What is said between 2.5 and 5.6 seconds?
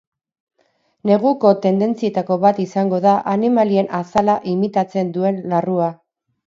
izango da animalien azala imitatzen duen